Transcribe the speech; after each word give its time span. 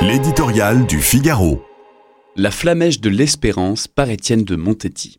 L'éditorial 0.00 0.86
du 0.86 1.00
Figaro. 1.00 1.60
La 2.36 2.52
flamèche 2.52 3.00
de 3.00 3.10
l'espérance 3.10 3.88
par 3.88 4.08
Étienne 4.08 4.44
de 4.44 4.54
Montetti. 4.54 5.18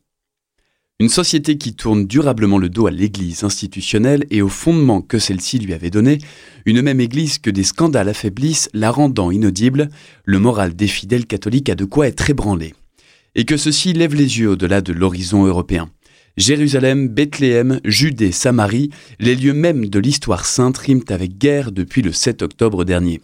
Une 1.01 1.09
société 1.09 1.57
qui 1.57 1.75
tourne 1.75 2.07
durablement 2.07 2.57
le 2.57 2.69
dos 2.69 2.87
à 2.87 2.91
l'Église 2.91 3.43
institutionnelle 3.43 4.25
et 4.29 4.41
aux 4.41 4.47
fondements 4.47 5.01
que 5.01 5.19
celle-ci 5.19 5.59
lui 5.59 5.73
avait 5.73 5.89
donnés, 5.89 6.19
une 6.65 6.81
même 6.81 7.01
Église 7.01 7.39
que 7.39 7.49
des 7.49 7.63
scandales 7.63 8.07
affaiblissent, 8.07 8.69
la 8.73 8.89
rendant 8.89 9.31
inaudible, 9.31 9.89
le 10.23 10.39
moral 10.39 10.73
des 10.73 10.87
fidèles 10.87 11.25
catholiques 11.25 11.69
a 11.69 11.75
de 11.75 11.85
quoi 11.85 12.07
être 12.07 12.29
ébranlé. 12.29 12.73
Et 13.35 13.43
que 13.43 13.57
ceci 13.57 13.91
lève 13.91 14.15
les 14.15 14.39
yeux 14.39 14.51
au-delà 14.51 14.79
de 14.79 14.93
l'horizon 14.93 15.45
européen. 15.45 15.89
Jérusalem, 16.39 17.09
Bethléem, 17.09 17.81
Judée, 17.83 18.31
Samarie, 18.31 18.91
les 19.19 19.35
lieux 19.35 19.53
mêmes 19.53 19.89
de 19.89 19.99
l'histoire 19.99 20.45
sainte 20.45 20.77
riment 20.77 21.03
avec 21.09 21.37
guerre 21.37 21.73
depuis 21.73 22.01
le 22.01 22.13
7 22.13 22.43
octobre 22.43 22.85
dernier. 22.85 23.19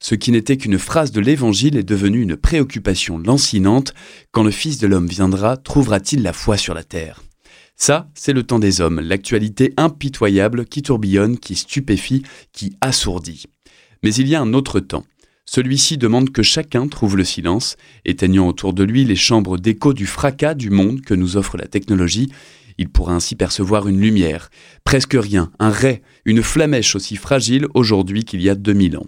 Ce 0.00 0.14
qui 0.14 0.30
n'était 0.32 0.58
qu'une 0.58 0.78
phrase 0.78 1.10
de 1.10 1.22
l'Évangile 1.22 1.78
est 1.78 1.82
devenu 1.82 2.20
une 2.20 2.36
préoccupation 2.36 3.16
lancinante. 3.16 3.94
Quand 4.32 4.42
le 4.42 4.50
Fils 4.50 4.76
de 4.76 4.86
l'homme 4.86 5.06
viendra, 5.06 5.56
trouvera-t-il 5.56 6.22
la 6.22 6.34
foi 6.34 6.58
sur 6.58 6.74
la 6.74 6.84
terre? 6.84 7.22
Ça, 7.74 8.10
c'est 8.14 8.34
le 8.34 8.42
temps 8.42 8.58
des 8.58 8.82
hommes, 8.82 9.00
l'actualité 9.00 9.72
impitoyable 9.78 10.66
qui 10.66 10.82
tourbillonne, 10.82 11.38
qui 11.38 11.54
stupéfie, 11.54 12.22
qui 12.52 12.76
assourdit. 12.82 13.44
Mais 14.02 14.14
il 14.14 14.28
y 14.28 14.34
a 14.34 14.42
un 14.42 14.52
autre 14.52 14.78
temps. 14.78 15.04
Celui-ci 15.50 15.96
demande 15.96 16.28
que 16.30 16.42
chacun 16.42 16.88
trouve 16.88 17.16
le 17.16 17.24
silence, 17.24 17.78
éteignant 18.04 18.48
autour 18.48 18.74
de 18.74 18.84
lui 18.84 19.06
les 19.06 19.16
chambres 19.16 19.56
d'écho 19.56 19.94
du 19.94 20.04
fracas 20.04 20.52
du 20.52 20.68
monde 20.68 21.00
que 21.00 21.14
nous 21.14 21.38
offre 21.38 21.56
la 21.56 21.66
technologie. 21.66 22.30
Il 22.76 22.90
pourra 22.90 23.14
ainsi 23.14 23.34
percevoir 23.34 23.88
une 23.88 23.98
lumière, 23.98 24.50
presque 24.84 25.16
rien, 25.18 25.50
un 25.58 25.70
ray, 25.70 26.02
une 26.26 26.42
flamèche 26.42 26.94
aussi 26.94 27.16
fragile 27.16 27.66
aujourd'hui 27.72 28.26
qu'il 28.26 28.42
y 28.42 28.50
a 28.50 28.54
2000 28.54 28.98
ans. 28.98 29.06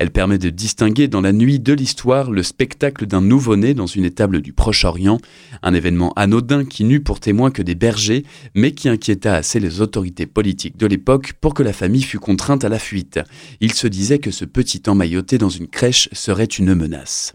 Elle 0.00 0.10
permet 0.10 0.38
de 0.38 0.48
distinguer 0.48 1.08
dans 1.08 1.20
la 1.20 1.30
nuit 1.30 1.60
de 1.60 1.74
l'histoire 1.74 2.30
le 2.30 2.42
spectacle 2.42 3.04
d'un 3.04 3.20
nouveau-né 3.20 3.74
dans 3.74 3.84
une 3.84 4.06
étable 4.06 4.40
du 4.40 4.54
Proche-Orient, 4.54 5.18
un 5.62 5.74
événement 5.74 6.14
anodin 6.16 6.64
qui 6.64 6.84
n'eut 6.84 7.02
pour 7.02 7.20
témoin 7.20 7.50
que 7.50 7.60
des 7.60 7.74
bergers, 7.74 8.24
mais 8.54 8.72
qui 8.72 8.88
inquiéta 8.88 9.34
assez 9.34 9.60
les 9.60 9.82
autorités 9.82 10.24
politiques 10.24 10.78
de 10.78 10.86
l'époque 10.86 11.34
pour 11.42 11.52
que 11.52 11.62
la 11.62 11.74
famille 11.74 12.00
fût 12.00 12.18
contrainte 12.18 12.64
à 12.64 12.70
la 12.70 12.78
fuite. 12.78 13.20
Il 13.60 13.74
se 13.74 13.86
disait 13.86 14.20
que 14.20 14.30
ce 14.30 14.46
petit 14.46 14.80
emmailloté 14.86 15.36
dans 15.36 15.50
une 15.50 15.68
crèche 15.68 16.08
serait 16.12 16.44
une 16.46 16.74
menace. 16.74 17.34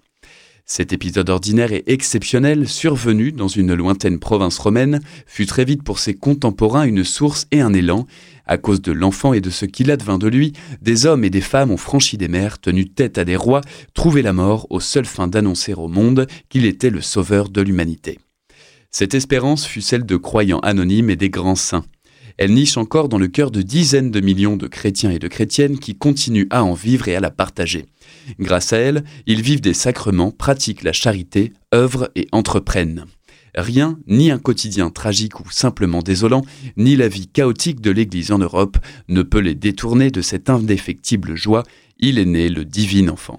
Cet 0.67 0.93
épisode 0.93 1.29
ordinaire 1.29 1.71
et 1.73 1.83
exceptionnel, 1.85 2.67
survenu 2.67 3.31
dans 3.31 3.47
une 3.47 3.75
lointaine 3.75 4.17
province 4.17 4.57
romaine, 4.57 4.99
fut 5.27 5.45
très 5.45 5.63
vite 5.63 5.83
pour 5.83 5.99
ses 5.99 6.15
contemporains 6.15 6.85
une 6.85 7.03
source 7.03 7.45
et 7.51 7.61
un 7.61 7.71
élan. 7.71 8.07
À 8.47 8.57
cause 8.57 8.81
de 8.81 8.91
l'enfant 8.91 9.33
et 9.33 9.41
de 9.41 9.51
ce 9.51 9.65
qu'il 9.65 9.91
advint 9.91 10.17
de 10.17 10.27
lui, 10.27 10.53
des 10.81 11.05
hommes 11.05 11.23
et 11.23 11.29
des 11.29 11.41
femmes 11.41 11.69
ont 11.69 11.77
franchi 11.77 12.17
des 12.17 12.27
mers, 12.27 12.59
tenu 12.59 12.89
tête 12.89 13.19
à 13.19 13.25
des 13.25 13.35
rois, 13.35 13.61
trouvé 13.93 14.23
la 14.23 14.33
mort 14.33 14.65
aux 14.71 14.79
seules 14.79 15.05
fins 15.05 15.27
d'annoncer 15.27 15.75
au 15.75 15.87
monde 15.87 16.25
qu'il 16.49 16.65
était 16.65 16.89
le 16.89 17.01
sauveur 17.01 17.49
de 17.49 17.61
l'humanité. 17.61 18.17
Cette 18.89 19.13
espérance 19.13 19.67
fut 19.67 19.81
celle 19.81 20.05
de 20.05 20.17
croyants 20.17 20.61
anonymes 20.61 21.11
et 21.11 21.15
des 21.15 21.29
grands 21.29 21.53
saints. 21.53 21.85
Elle 22.37 22.53
niche 22.53 22.77
encore 22.77 23.07
dans 23.07 23.19
le 23.19 23.27
cœur 23.27 23.51
de 23.51 23.61
dizaines 23.61 24.09
de 24.09 24.19
millions 24.19 24.57
de 24.57 24.67
chrétiens 24.67 25.11
et 25.11 25.19
de 25.19 25.27
chrétiennes 25.27 25.77
qui 25.77 25.95
continuent 25.95 26.47
à 26.49 26.63
en 26.63 26.73
vivre 26.73 27.07
et 27.07 27.15
à 27.15 27.19
la 27.19 27.29
partager. 27.29 27.85
Grâce 28.39 28.73
à 28.73 28.77
elle, 28.77 29.03
ils 29.25 29.41
vivent 29.41 29.61
des 29.61 29.73
sacrements, 29.73 30.31
pratiquent 30.31 30.83
la 30.83 30.93
charité, 30.93 31.53
œuvrent 31.73 32.09
et 32.15 32.27
entreprennent. 32.31 33.05
Rien, 33.55 33.97
ni 34.07 34.31
un 34.31 34.37
quotidien 34.37 34.89
tragique 34.89 35.39
ou 35.39 35.49
simplement 35.49 36.01
désolant, 36.01 36.43
ni 36.75 36.95
la 36.95 37.07
vie 37.07 37.27
chaotique 37.27 37.79
de 37.79 37.91
l'Église 37.91 38.31
en 38.31 38.37
Europe 38.37 38.77
ne 39.07 39.21
peut 39.21 39.39
les 39.39 39.55
détourner 39.55 40.11
de 40.11 40.21
cette 40.21 40.49
indéfectible 40.49 41.35
joie. 41.35 41.63
Il 41.97 42.19
est 42.19 42.25
né 42.25 42.49
le 42.49 42.65
divin 42.65 43.07
enfant. 43.07 43.33